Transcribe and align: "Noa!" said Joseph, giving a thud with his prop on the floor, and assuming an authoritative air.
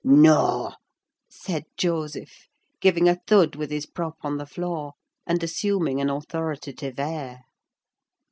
"Noa!" 0.03 0.77
said 1.29 1.65
Joseph, 1.77 2.47
giving 2.79 3.07
a 3.07 3.21
thud 3.27 3.55
with 3.55 3.69
his 3.69 3.85
prop 3.85 4.15
on 4.21 4.37
the 4.37 4.47
floor, 4.47 4.93
and 5.27 5.43
assuming 5.43 6.01
an 6.01 6.09
authoritative 6.09 6.97
air. 6.97 7.43